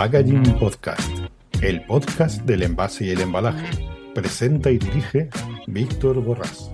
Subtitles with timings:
[0.00, 1.10] Packaging Podcast,
[1.60, 3.86] el podcast del envase y el embalaje.
[4.14, 5.28] Presenta y dirige
[5.66, 6.70] Víctor Borrás.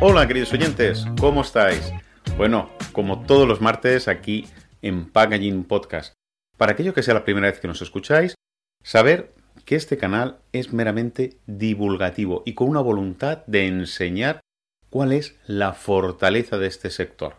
[0.00, 1.92] Hola queridos oyentes, ¿cómo estáis?
[2.38, 4.46] Bueno, como todos los martes aquí
[4.80, 6.14] en Packaging Podcast.
[6.56, 8.34] Para aquello que sea la primera vez que nos escucháis,
[8.82, 9.34] saber
[9.66, 14.40] que este canal es meramente divulgativo y con una voluntad de enseñar
[14.88, 17.36] cuál es la fortaleza de este sector.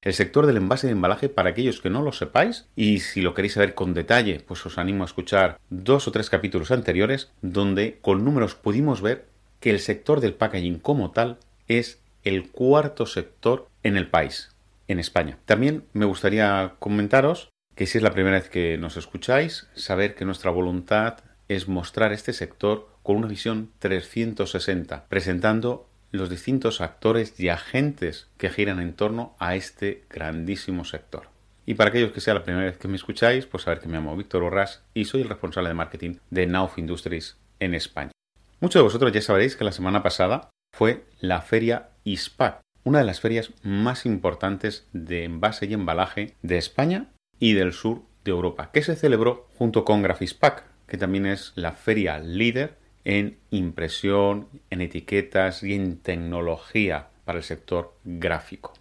[0.00, 3.34] El sector del envase de embalaje, para aquellos que no lo sepáis, y si lo
[3.34, 7.98] queréis saber con detalle, pues os animo a escuchar dos o tres capítulos anteriores, donde
[8.00, 9.26] con números pudimos ver
[9.58, 14.54] que el sector del packaging como tal es el cuarto sector en el país,
[14.86, 15.38] en España.
[15.46, 20.24] También me gustaría comentaros que si es la primera vez que nos escucháis, saber que
[20.24, 27.48] nuestra voluntad es mostrar este sector con una visión 360, presentando los distintos actores y
[27.48, 31.28] agentes que giran en torno a este grandísimo sector.
[31.66, 33.98] Y para aquellos que sea la primera vez que me escucháis, pues saber que me
[33.98, 38.10] llamo Víctor Borrás y soy el responsable de marketing de Nauf Industries en España.
[38.60, 43.04] Muchos de vosotros ya sabréis que la semana pasada fue la feria ISPAC, una de
[43.04, 48.70] las ferias más importantes de envase y embalaje de España y del sur de Europa,
[48.72, 54.82] que se celebró junto con Grafispac, que también es la feria líder en impresión, en
[54.82, 58.74] etiquetas y en tecnología para el sector gráfico.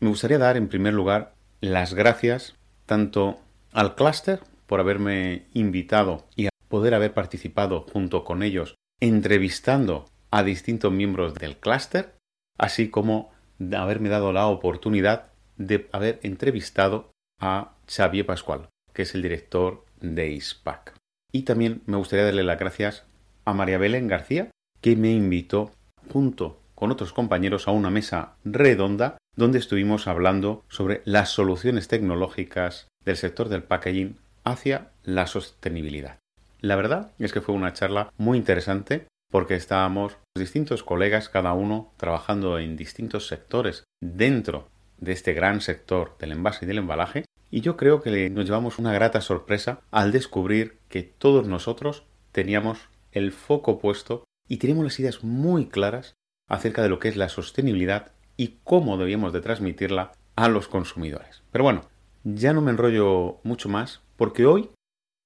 [0.00, 2.56] Me gustaría dar en primer lugar las gracias
[2.86, 3.38] tanto
[3.72, 10.42] al clúster por haberme invitado y a poder haber participado junto con ellos entrevistando a
[10.42, 12.16] distintos miembros del clúster,
[12.58, 13.30] así como
[13.76, 20.30] haberme dado la oportunidad de haber entrevistado a Xavier Pascual, que es el director de
[20.30, 20.94] ISPAC.
[21.32, 23.07] Y también me gustaría darle las gracias
[23.48, 25.72] a María Belén García, que me invitó
[26.12, 32.88] junto con otros compañeros a una mesa redonda donde estuvimos hablando sobre las soluciones tecnológicas
[33.04, 36.18] del sector del packaging hacia la sostenibilidad.
[36.60, 41.92] La verdad es que fue una charla muy interesante porque estábamos distintos colegas, cada uno
[41.96, 44.68] trabajando en distintos sectores dentro
[44.98, 48.78] de este gran sector del envase y del embalaje, y yo creo que nos llevamos
[48.78, 54.98] una grata sorpresa al descubrir que todos nosotros teníamos el foco puesto y tenemos las
[54.98, 56.16] ideas muy claras
[56.48, 61.42] acerca de lo que es la sostenibilidad y cómo debíamos de transmitirla a los consumidores.
[61.50, 61.82] Pero bueno,
[62.24, 64.70] ya no me enrollo mucho más porque hoy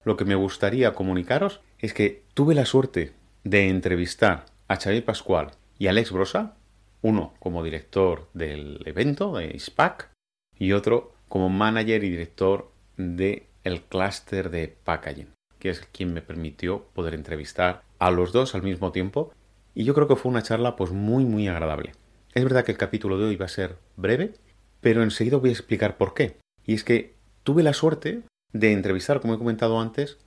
[0.04, 3.12] lo que me gustaría comunicaros es que tuve la suerte
[3.44, 6.56] de entrevistar a Xavier Pascual y a Alex Brosa,
[7.02, 10.10] uno como director del evento de ISPAC
[10.58, 16.22] y otro como manager y director del el clúster de packaging que es quien me
[16.22, 19.32] permitió poder entrevistar a los dos al mismo tiempo
[19.76, 21.92] y yo creo que fue una charla pues muy muy agradable.
[22.34, 24.32] Es verdad que el capítulo de hoy va a ser breve,
[24.80, 26.36] pero enseguida voy a explicar por qué.
[26.66, 27.14] Y es que
[27.44, 28.22] tuve la suerte
[28.52, 30.18] de entrevistar, como he comentado antes,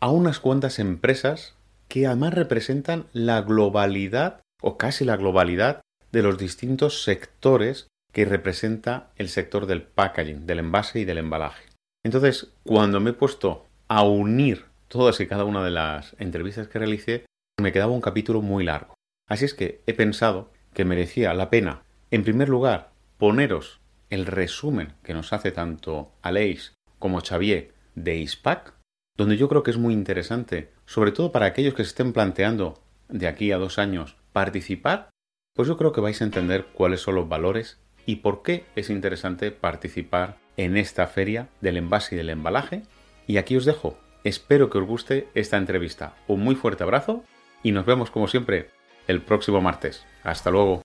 [0.00, 1.54] a unas cuantas empresas
[1.86, 9.10] que además representan la globalidad o casi la globalidad de los distintos sectores que representa
[9.14, 11.62] el sector del packaging, del envase y del embalaje.
[12.04, 16.80] Entonces, cuando me he puesto a unir todas y cada una de las entrevistas que
[16.80, 17.24] realicé,
[17.60, 18.94] me quedaba un capítulo muy largo.
[19.28, 23.80] Así es que he pensado que merecía la pena, en primer lugar, poneros
[24.10, 28.74] el resumen que nos hace tanto Aleix como Xavier de ISPAC,
[29.16, 32.82] donde yo creo que es muy interesante, sobre todo para aquellos que se estén planteando
[33.08, 35.10] de aquí a dos años participar,
[35.54, 38.90] pues yo creo que vais a entender cuáles son los valores y por qué es
[38.90, 42.82] interesante participar en esta feria del envase y del embalaje.
[43.28, 46.12] Y aquí os dejo Espero que os guste esta entrevista.
[46.28, 47.24] Un muy fuerte abrazo
[47.62, 48.70] y nos vemos como siempre
[49.06, 50.06] el próximo martes.
[50.22, 50.82] Hasta luego.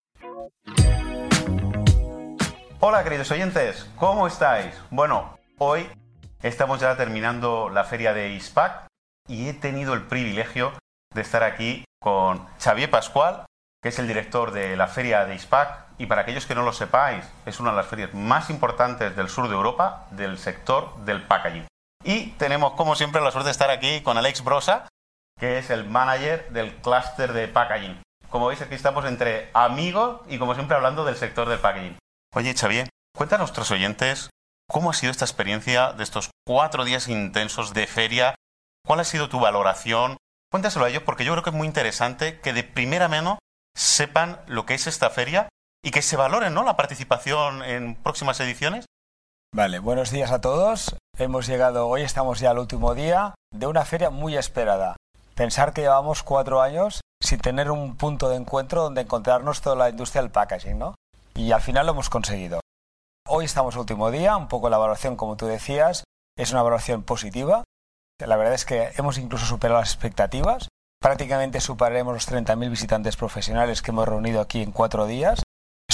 [2.80, 4.74] Hola queridos oyentes, ¿cómo estáis?
[4.90, 5.86] Bueno, hoy
[6.44, 8.88] estamos ya terminando la feria de ISPAC
[9.28, 10.72] y he tenido el privilegio
[11.14, 13.46] de estar aquí con Xavier Pascual,
[13.82, 16.72] que es el director de la feria de ISPAC y para aquellos que no lo
[16.72, 21.24] sepáis, es una de las ferias más importantes del sur de Europa del sector del
[21.24, 21.66] packaging.
[22.06, 24.88] Y tenemos, como siempre, la suerte de estar aquí con Alex Brosa,
[25.40, 28.00] que es el manager del clúster de packaging.
[28.30, 31.98] Como veis, aquí estamos entre amigos y, como siempre, hablando del sector del packaging.
[32.36, 34.30] Oye, Xavier, cuéntanos a nuestros oyentes
[34.70, 38.36] cómo ha sido esta experiencia de estos cuatro días intensos de feria.
[38.86, 40.18] ¿Cuál ha sido tu valoración?
[40.52, 43.40] Cuéntaselo a ellos porque yo creo que es muy interesante que de primera mano
[43.76, 45.50] sepan lo que es esta feria
[45.84, 46.64] y que se valoren ¿no?
[46.64, 48.86] la participación en próximas ediciones.
[49.56, 50.98] Vale, buenos días a todos.
[51.18, 54.98] Hemos llegado, hoy estamos ya al último día de una feria muy esperada.
[55.34, 59.90] Pensar que llevamos cuatro años sin tener un punto de encuentro donde encontrarnos toda la
[59.90, 60.96] industria del packaging, ¿no?
[61.36, 62.60] Y al final lo hemos conseguido.
[63.30, 66.04] Hoy estamos último día, un poco la evaluación como tú decías.
[66.38, 67.64] es una valoración positiva.
[68.20, 70.68] La verdad es que hemos incluso superado las expectativas.
[71.02, 75.45] Prácticamente superaremos los 30.000 visitantes profesionales que hemos reunido aquí en cuatro días.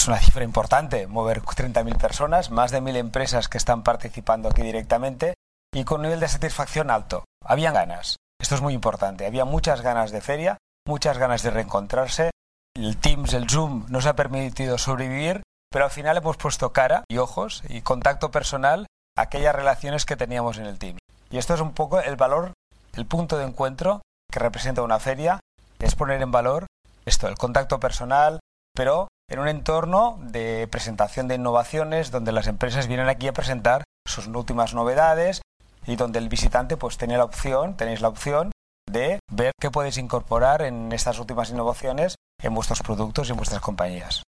[0.01, 4.63] Es una cifra importante, mover 30.000 personas, más de 1.000 empresas que están participando aquí
[4.63, 5.36] directamente
[5.71, 7.24] y con un nivel de satisfacción alto.
[7.45, 8.15] Habían ganas.
[8.42, 9.27] Esto es muy importante.
[9.27, 10.57] Había muchas ganas de feria,
[10.88, 12.31] muchas ganas de reencontrarse.
[12.75, 17.19] El Teams, el Zoom nos ha permitido sobrevivir, pero al final hemos puesto cara y
[17.19, 21.00] ojos y contacto personal a aquellas relaciones que teníamos en el Teams.
[21.30, 22.53] Y esto es un poco el valor,
[22.95, 24.01] el punto de encuentro
[24.31, 25.39] que representa una feria,
[25.77, 26.65] es poner en valor
[27.06, 28.39] esto, el contacto personal,
[28.74, 33.86] pero en un entorno de presentación de innovaciones donde las empresas vienen aquí a presentar
[34.06, 35.42] sus últimas novedades
[35.88, 38.51] y donde el visitante pues tiene la opción, tenéis la opción
[38.89, 43.62] de ver qué podéis incorporar en estas últimas innovaciones en vuestros productos y en vuestras
[43.62, 44.22] compañías.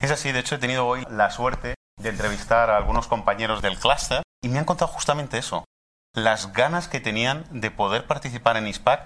[0.00, 3.78] Es así, de hecho he tenido hoy la suerte de entrevistar a algunos compañeros del
[3.78, 5.66] cluster y me han contado justamente eso,
[6.14, 9.04] las ganas que tenían de poder participar en ISPAC,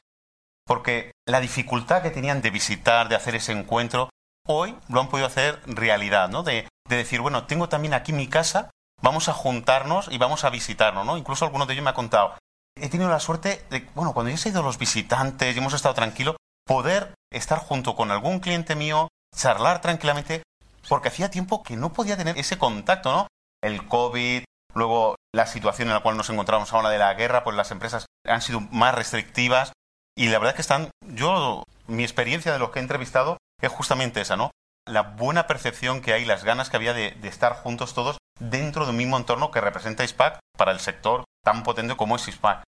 [0.64, 4.10] porque la dificultad que tenían de visitar, de hacer ese encuentro,
[4.50, 6.42] hoy lo han podido hacer realidad, ¿no?
[6.42, 8.70] De, de decir, bueno, tengo también aquí mi casa,
[9.00, 11.16] vamos a juntarnos y vamos a visitarnos, ¿no?
[11.16, 12.34] Incluso alguno de ellos me ha contado,
[12.76, 15.74] he tenido la suerte de, bueno, cuando ya se han ido los visitantes y hemos
[15.74, 16.36] estado tranquilos,
[16.66, 20.42] poder estar junto con algún cliente mío, charlar tranquilamente,
[20.88, 23.26] porque hacía tiempo que no podía tener ese contacto, ¿no?
[23.62, 24.44] El COVID,
[24.74, 28.06] luego la situación en la cual nos encontramos ahora de la guerra, pues las empresas
[28.26, 29.72] han sido más restrictivas
[30.16, 33.70] y la verdad es que están, yo, mi experiencia de los que he entrevistado es
[33.70, 34.50] justamente esa, ¿no?
[34.88, 38.90] La buena percepción que hay, las ganas que había de, estar juntos todos dentro de
[38.90, 42.62] un mismo entorno que representa ISPAC para el sector tan potente como es ISPAC.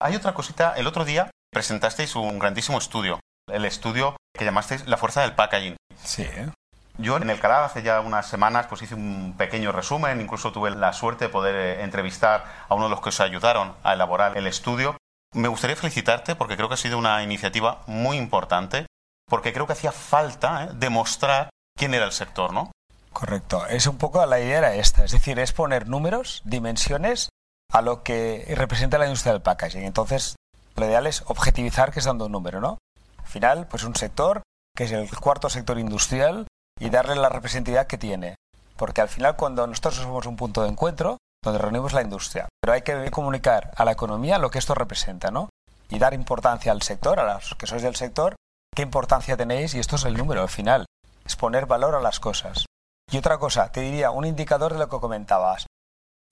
[0.00, 3.20] Hay otra cosita, el otro día presentasteis un grandísimo estudio,
[3.50, 5.76] el estudio que llamasteis La fuerza del packaging.
[6.02, 6.22] Sí.
[6.22, 6.50] ¿eh?
[6.98, 10.70] Yo en el canal hace ya unas semanas pues hice un pequeño resumen, incluso tuve
[10.70, 14.36] la suerte de poder eh, entrevistar a uno de los que os ayudaron a elaborar
[14.36, 14.96] el estudio.
[15.32, 18.86] Me gustaría felicitarte porque creo que ha sido una iniciativa muy importante
[19.28, 20.70] porque creo que hacía falta ¿eh?
[20.74, 22.70] demostrar quién era el sector, ¿no?
[23.12, 23.66] Correcto.
[23.66, 27.28] Es un poco la idea era esta, es decir, es poner números, dimensiones
[27.72, 29.82] a lo que representa la industria del packaging.
[29.82, 30.36] Entonces,
[30.76, 32.78] lo ideal es objetivizar que es dando un número, ¿no?
[33.18, 34.42] Al final, pues un sector
[34.76, 36.46] que es el cuarto sector industrial
[36.78, 38.36] y darle la representatividad que tiene.
[38.76, 42.74] Porque al final, cuando nosotros somos un punto de encuentro, donde reunimos la industria, pero
[42.74, 45.48] hay que comunicar a la economía lo que esto representa, ¿no?
[45.90, 48.36] Y dar importancia al sector, a los que sois del sector,
[48.78, 50.86] qué importancia tenéis y esto es el número al final,
[51.24, 52.64] es poner valor a las cosas.
[53.10, 55.66] Y otra cosa, te diría un indicador de lo que comentabas.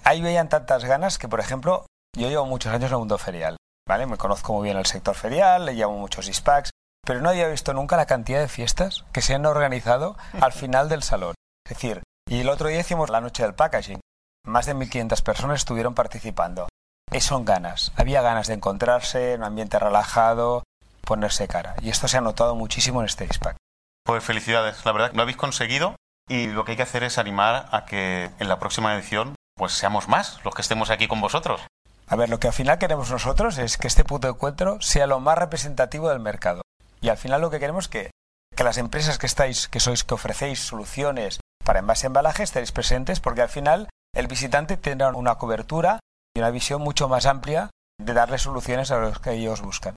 [0.04, 3.56] Ahí veían tantas ganas que, por ejemplo, yo llevo muchos años en el mundo ferial,
[3.88, 4.06] ¿vale?
[4.06, 6.70] Me conozco muy bien el sector ferial, le llamo muchos ISPACs,
[7.04, 10.88] pero no había visto nunca la cantidad de fiestas que se han organizado al final
[10.88, 11.34] del salón.
[11.66, 13.98] Es decir, y el otro día hicimos la noche del packaging.
[14.46, 16.68] Más de 1.500 personas estuvieron participando.
[17.10, 17.90] Y son ganas.
[17.96, 20.62] Había ganas de encontrarse en un ambiente relajado,
[21.06, 21.74] ponerse cara.
[21.80, 23.56] Y esto se ha notado muchísimo en este ISPAC.
[24.04, 25.96] Pues felicidades, la verdad lo habéis conseguido
[26.28, 29.72] y lo que hay que hacer es animar a que en la próxima edición pues
[29.72, 31.62] seamos más los que estemos aquí con vosotros.
[32.08, 35.06] A ver, lo que al final queremos nosotros es que este punto de encuentro sea
[35.06, 36.62] lo más representativo del mercado.
[37.00, 38.10] Y al final lo que queremos es que,
[38.54, 43.18] que las empresas que estáis, que sois, que ofrecéis soluciones para envase embalaje estéis presentes
[43.18, 45.98] porque al final el visitante tendrá una cobertura
[46.34, 49.96] y una visión mucho más amplia de darle soluciones a los que ellos buscan.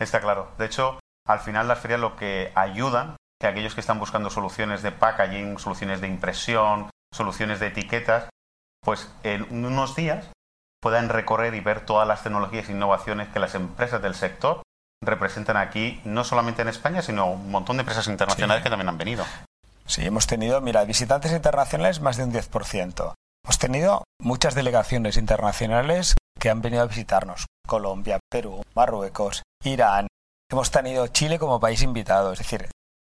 [0.00, 0.50] Está claro.
[0.58, 4.82] De hecho, al final las ferias lo que ayudan que aquellos que están buscando soluciones
[4.82, 8.28] de packaging, soluciones de impresión, soluciones de etiquetas,
[8.82, 10.26] pues en unos días
[10.82, 14.62] puedan recorrer y ver todas las tecnologías e innovaciones que las empresas del sector
[15.02, 18.98] representan aquí, no solamente en España, sino un montón de empresas internacionales que también han
[18.98, 19.24] venido.
[19.86, 23.14] Sí, hemos tenido, mira, visitantes internacionales más de un 10%.
[23.44, 27.46] Hemos tenido muchas delegaciones internacionales que han venido a visitarnos.
[27.66, 30.06] Colombia, Perú, Marruecos, Irán.
[30.50, 32.32] Hemos tenido Chile como país invitado.
[32.32, 32.68] Es decir,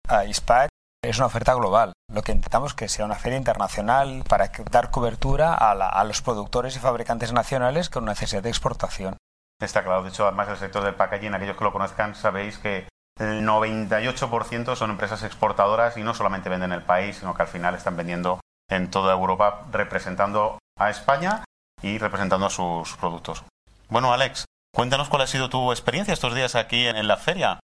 [0.08, 0.68] a ISPAC
[1.02, 1.92] es una oferta global.
[2.12, 6.22] Lo que intentamos es que sea una feria internacional para dar cobertura a, a los
[6.22, 9.16] productores y fabricantes nacionales con necesidad de exportación.
[9.60, 10.02] Está claro.
[10.02, 14.74] De hecho, además del sector del packaging, aquellos que lo conozcan sabéis que el 98%
[14.74, 17.96] son empresas exportadoras y no solamente venden en el país, sino que al final están
[17.96, 21.44] vendiendo en toda Europa representando a España
[21.80, 23.44] y representando a sus productos.
[23.88, 27.60] Bueno, Alex, cuéntanos cuál ha sido tu experiencia estos días aquí en la feria,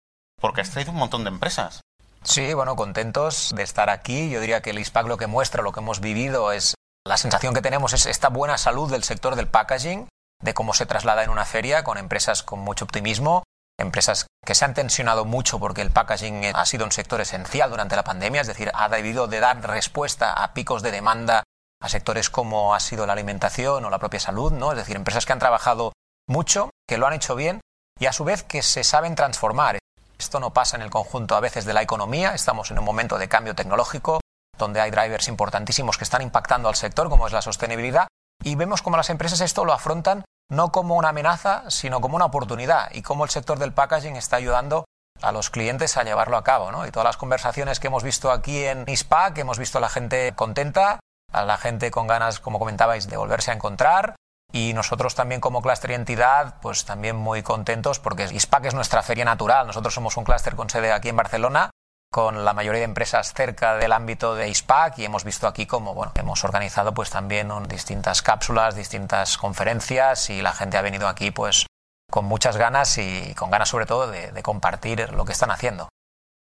[0.41, 1.81] porque has traído un montón de empresas.
[2.25, 4.31] Sí, bueno, contentos de estar aquí.
[4.31, 6.75] Yo diría que el ISPAC lo que muestra, lo que hemos vivido es
[7.07, 10.09] la sensación que tenemos es esta buena salud del sector del packaging,
[10.43, 13.45] de cómo se traslada en una feria con empresas con mucho optimismo,
[13.79, 17.97] empresas que se han tensionado mucho porque el packaging ha sido un sector esencial durante
[17.97, 21.43] la pandemia, es decir, ha debido de dar respuesta a picos de demanda
[21.83, 24.73] a sectores como ha sido la alimentación o la propia salud, ¿no?
[24.73, 25.93] Es decir, empresas que han trabajado
[26.27, 27.61] mucho, que lo han hecho bien
[27.99, 29.79] y a su vez que se saben transformar.
[30.19, 33.19] Esto no pasa en el conjunto a veces de la economía, estamos en un momento
[33.19, 34.21] de cambio tecnológico
[34.57, 38.07] donde hay drivers importantísimos que están impactando al sector, como es la sostenibilidad,
[38.43, 42.26] y vemos cómo las empresas esto lo afrontan no como una amenaza, sino como una
[42.26, 44.85] oportunidad, y cómo el sector del packaging está ayudando
[45.23, 46.71] a los clientes a llevarlo a cabo.
[46.71, 46.87] ¿no?
[46.87, 50.35] Y todas las conversaciones que hemos visto aquí en ISPAC, hemos visto a la gente
[50.35, 51.00] contenta,
[51.33, 54.17] a la gente con ganas, como comentabais, de volverse a encontrar,
[54.53, 59.03] y nosotros también como clúster y entidad, pues también muy contentos porque ISPAC es nuestra
[59.03, 59.67] feria natural.
[59.67, 61.71] Nosotros somos un clúster con sede aquí en Barcelona,
[62.15, 65.95] con la mayoría de empresas cerca del ámbito de ISPAC y hemos visto aquí como
[65.95, 71.33] bueno, hemos organizado pues también distintas cápsulas, distintas conferencias y la gente ha venido aquí
[71.33, 71.67] pues
[72.15, 75.89] con muchas ganas y con ganas sobre todo de, compartir lo que están haciendo.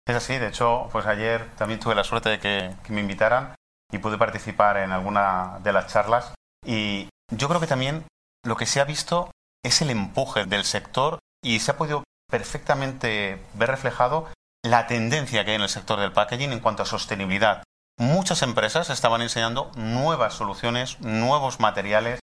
[0.07, 3.53] Es así, de hecho, pues ayer también tuve la suerte de que, me invitaran
[3.91, 6.33] y pude participar en alguna de las charlas
[6.65, 8.05] y yo creo que también
[8.43, 9.31] lo que se ha visto
[9.63, 14.29] es el empuje del sector y se ha podido perfectamente ver reflejado
[14.63, 17.63] la tendencia que hay en el sector del packaging en cuanto a sostenibilidad.
[17.97, 22.19] Muchas empresas estaban enseñando nuevas soluciones, nuevos materiales.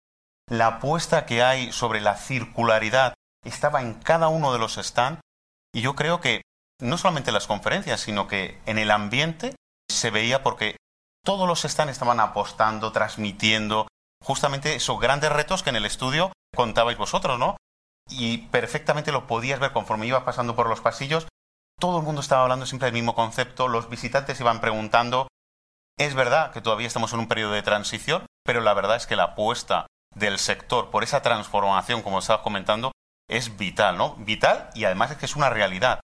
[0.49, 3.13] La apuesta que hay sobre la circularidad
[3.45, 5.21] estaba en cada uno de los stands
[5.73, 6.41] y yo creo que
[6.79, 9.55] no solamente en las conferencias, sino que en el ambiente
[9.89, 10.77] se veía porque
[11.23, 13.87] todos los stands estaban apostando, transmitiendo
[14.21, 17.57] justamente esos grandes retos que en el estudio contabais vosotros, ¿no?
[18.09, 21.27] Y perfectamente lo podías ver conforme ibas pasando por los pasillos.
[21.79, 25.27] Todo el mundo estaba hablando siempre del mismo concepto, los visitantes iban preguntando.
[25.97, 29.15] Es verdad que todavía estamos en un periodo de transición, pero la verdad es que
[29.15, 32.91] la apuesta del sector por esa transformación, como estabas comentando,
[33.29, 34.15] es vital, ¿no?
[34.15, 36.01] Vital y además es que es una realidad.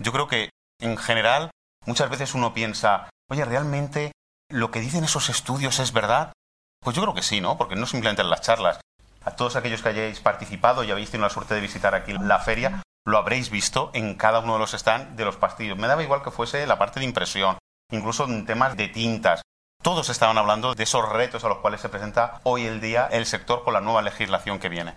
[0.00, 0.50] Yo creo que,
[0.80, 1.50] en general,
[1.84, 4.12] muchas veces uno piensa, oye, ¿realmente
[4.48, 6.32] lo que dicen esos estudios es verdad?
[6.82, 7.58] Pues yo creo que sí, ¿no?
[7.58, 8.80] Porque no simplemente en las charlas.
[9.22, 12.38] A todos aquellos que hayáis participado y habéis tenido la suerte de visitar aquí la
[12.38, 15.76] feria, lo habréis visto en cada uno de los stands de los pastillos.
[15.76, 17.58] Me daba igual que fuese la parte de impresión,
[17.90, 19.42] incluso en temas de tintas.
[19.82, 23.26] Todos estaban hablando de esos retos a los cuales se presenta hoy el día el
[23.26, 24.94] sector con la nueva legislación que viene.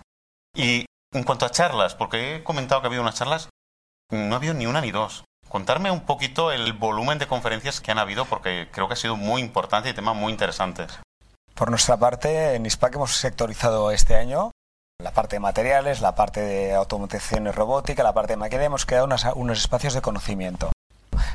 [0.56, 3.50] Y en cuanto a charlas, porque he comentado que ha habido unas charlas,
[4.10, 5.26] no ha habido ni una ni dos.
[5.50, 9.16] Contarme un poquito el volumen de conferencias que han habido, porque creo que ha sido
[9.16, 11.00] muy importante y temas muy interesantes.
[11.56, 14.52] Por nuestra parte, en ISPAC hemos sectorizado este año
[15.00, 18.86] la parte de materiales, la parte de automatización y robótica, la parte de maquinaria, hemos
[18.86, 20.72] creado unos espacios de conocimiento.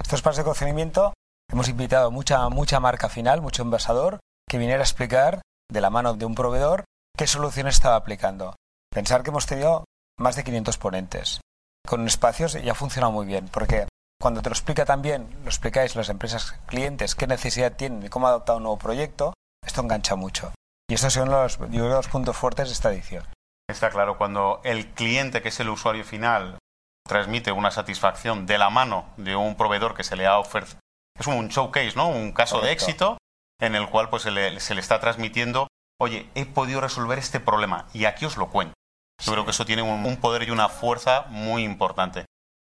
[0.00, 1.12] Estos espacios de conocimiento
[1.52, 6.14] hemos invitado mucha, mucha marca final, mucho envasador, que viniera a explicar de la mano
[6.14, 6.84] de un proveedor
[7.16, 8.56] qué soluciones estaba aplicando.
[8.90, 9.84] Pensar que hemos tenido
[10.18, 11.40] más de 500 ponentes.
[11.86, 13.86] Con espacios ya ha funcionado muy bien, porque
[14.20, 18.26] cuando te lo explica también, lo explicáis las empresas clientes qué necesidad tienen y cómo
[18.26, 19.34] adoptar un nuevo proyecto,
[19.68, 20.52] esto engancha mucho.
[20.90, 23.24] Y estos son los, los puntos fuertes de esta edición.
[23.70, 26.58] Está claro, cuando el cliente, que es el usuario final,
[27.06, 30.80] transmite una satisfacción de la mano de un proveedor que se le ha ofrecido,
[31.18, 32.08] es un showcase, ¿no?
[32.08, 33.18] Un caso de éxito
[33.60, 35.68] en el cual pues, se, le, está transmitiendo,
[36.00, 38.74] oye, he podido resolver este problema y aquí os lo cuento.
[39.22, 42.24] Yo creo que eso tiene un, un, poder y una fuerza muy importante.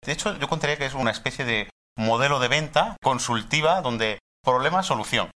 [0.04, 5.30] De hecho, yo contaría que es una especie de modelo de venta consultiva donde problema-solución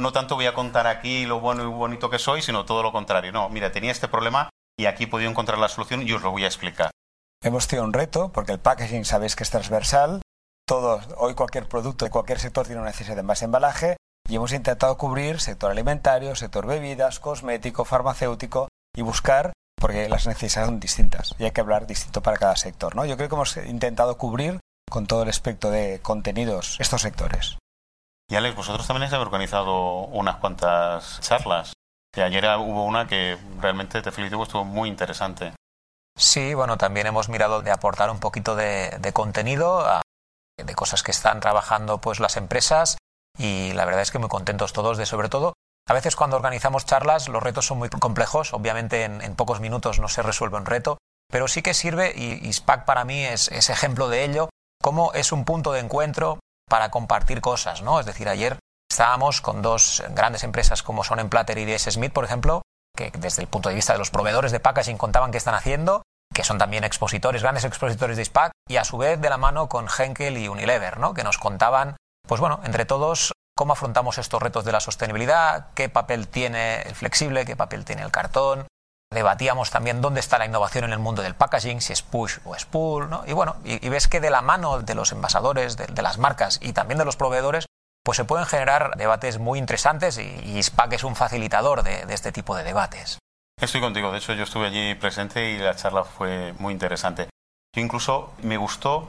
[0.00, 2.92] no tanto voy a contar aquí lo bueno y bonito que soy, sino todo lo
[2.92, 3.32] contrario.
[3.32, 6.30] No, mira, tenía este problema y aquí he podido encontrar la solución y os lo
[6.30, 6.90] voy a explicar.
[7.42, 10.20] Hemos tenido un reto porque el packaging sabéis que es transversal.
[10.66, 13.96] Todos, hoy cualquier producto de cualquier sector tiene una necesidad de envase embalaje
[14.28, 20.68] y hemos intentado cubrir sector alimentario, sector bebidas, cosmético, farmacéutico y buscar porque las necesidades
[20.68, 22.94] son distintas y hay que hablar distinto para cada sector.
[22.94, 23.04] ¿no?
[23.06, 27.56] Yo creo que hemos intentado cubrir con todo el espectro de contenidos estos sectores.
[28.30, 31.72] Y Alex, vosotros también habéis organizado unas cuantas charlas.
[32.16, 35.52] Ayer hubo una que realmente te felicito, estuvo muy interesante.
[36.16, 39.84] Sí, bueno, también hemos mirado de aportar un poquito de, contenido,
[40.56, 42.98] de cosas que están trabajando pues las empresas
[43.36, 45.54] y la verdad es que muy contentos todos de sobre todo.
[45.88, 50.06] A veces cuando organizamos charlas los retos son muy complejos, obviamente en, pocos minutos no
[50.06, 53.70] se resuelve un reto, pero sí que sirve y, y SPAC para mí es, es
[53.70, 56.38] ejemplo de ello, cómo es un punto de encuentro
[56.70, 58.00] para compartir cosas, ¿no?
[58.00, 58.58] Es decir, ayer
[58.90, 62.62] estábamos con dos grandes empresas como son Emplater y DS Smith, por ejemplo,
[62.96, 66.02] que desde el punto de vista de los proveedores de packaging contaban qué están haciendo,
[66.32, 69.68] que son también expositores, grandes expositores de SPAC, y a su vez de la mano
[69.68, 71.12] con Henkel y Unilever, ¿no?
[71.12, 71.96] Que nos contaban,
[72.26, 76.94] pues bueno, entre todos cómo afrontamos estos retos de la sostenibilidad, qué papel tiene el
[76.94, 78.66] flexible, qué papel tiene el cartón,
[79.12, 82.54] Debatíamos también dónde está la innovación en el mundo del packaging, si es push o
[82.54, 83.24] es pull, ¿no?
[83.26, 86.72] Y bueno, y, ves que de la mano de los envasadores, de, las marcas y
[86.72, 87.66] también de los proveedores,
[88.04, 92.30] pues se pueden generar debates muy interesantes y, SPAC es un facilitador de, de este
[92.30, 93.18] tipo de debates.
[93.60, 97.28] Estoy contigo, de hecho yo estuve allí presente y la charla fue muy interesante.
[97.74, 99.08] Yo incluso me gustó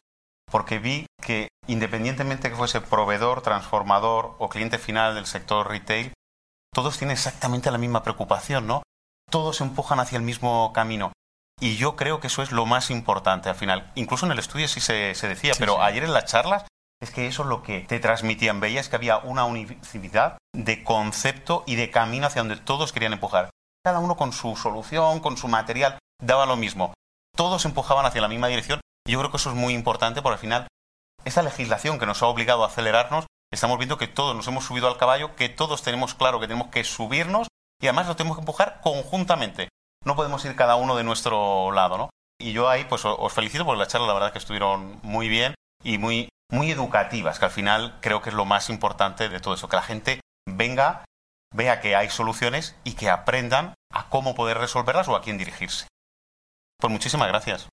[0.51, 6.11] porque vi que independientemente que fuese proveedor, transformador o cliente final del sector retail,
[6.73, 8.81] todos tienen exactamente la misma preocupación, ¿no?
[9.31, 11.13] Todos se empujan hacia el mismo camino.
[11.61, 13.89] Y yo creo que eso es lo más importante al final.
[13.95, 16.65] Incluso en el estudio sí se, decía, pero ayer en las charlas
[17.01, 18.59] es que eso es lo que te transmitían.
[18.59, 23.49] Veías que había una unicidad de concepto y de camino hacia donde todos querían empujar.
[23.85, 26.93] Cada uno con su solución, con su material, daba lo mismo.
[27.33, 30.33] Todos empujaban hacia la misma dirección y yo creo que eso es muy importante porque
[30.33, 30.67] al final
[31.23, 34.87] esta legislación que nos ha obligado a acelerarnos, estamos viendo que todos nos hemos subido
[34.87, 37.47] al caballo, que todos tenemos claro que tenemos que subirnos
[37.81, 39.69] y además lo tenemos que empujar conjuntamente.
[40.05, 42.09] No podemos ir cada uno de nuestro lado, ¿no?
[42.39, 45.55] Y yo ahí pues os felicito porque las charlas la verdad que estuvieron muy bien
[45.83, 49.53] y muy, muy educativas, que al final creo que es lo más importante de todo
[49.53, 51.05] eso, que la gente venga,
[51.53, 55.87] vea que hay soluciones y que aprendan a cómo poder resolverlas o a quién dirigirse.
[56.79, 57.67] Pues muchísimas gracias.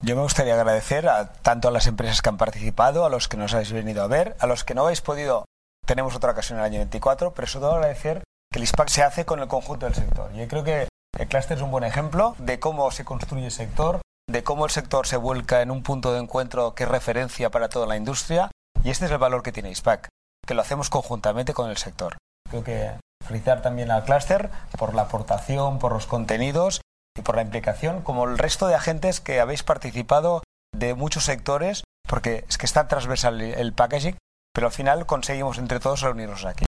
[0.00, 3.36] Yo me gustaría agradecer a tanto a las empresas que han participado, a los que
[3.36, 5.44] nos habéis venido a ver, a los que no habéis podido,
[5.86, 9.02] tenemos otra ocasión en el año 24, pero sobre todo agradecer que el ISPAC se
[9.02, 10.32] hace con el conjunto del sector.
[10.32, 10.88] Yo creo que
[11.18, 14.70] el clúster es un buen ejemplo de cómo se construye el sector, de cómo el
[14.70, 18.50] sector se vuelca en un punto de encuentro que es referencia para toda la industria,
[18.84, 20.08] y este es el valor que tiene ISPAC,
[20.46, 22.16] que lo hacemos conjuntamente con el sector.
[22.48, 22.92] Creo que
[23.26, 26.80] felicitar también al clúster por la aportación, por los contenidos
[27.16, 30.42] y por la implicación, como el resto de agentes que habéis participado
[30.74, 34.16] de muchos sectores, porque es que está transversal el packaging,
[34.54, 36.64] pero al final conseguimos entre todos reunirnos aquí.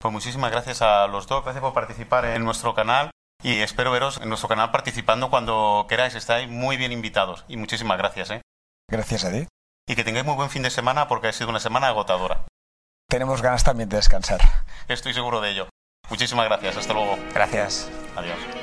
[0.00, 3.10] Pues muchísimas gracias a los dos, gracias por participar en nuestro canal
[3.42, 7.98] y espero veros en nuestro canal participando cuando queráis, estáis muy bien invitados y muchísimas
[7.98, 8.30] gracias.
[8.30, 8.42] ¿eh?
[8.88, 9.48] Gracias a ti.
[9.88, 12.44] Y que tengáis muy buen fin de semana porque ha sido una semana agotadora.
[13.08, 14.40] Tenemos ganas también de descansar.
[14.86, 15.68] Estoy seguro de ello.
[16.10, 17.18] Muchísimas gracias, hasta luego.
[17.34, 17.90] Gracias.
[18.16, 18.57] Adiós.